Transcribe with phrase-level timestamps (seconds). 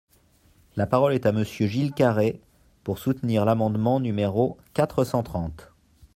[0.77, 2.41] La parole est à Monsieur Gilles Carrez,
[2.83, 5.71] pour soutenir l’amendement numéro quatre cent trente.